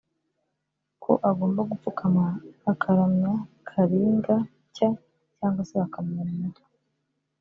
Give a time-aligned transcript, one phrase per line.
[1.03, 2.23] ko agomba gupfukama
[2.71, 3.31] akaramya
[3.67, 4.35] kalinga
[4.69, 4.89] nshya
[5.37, 6.67] cyangwa se bakamumena umutwe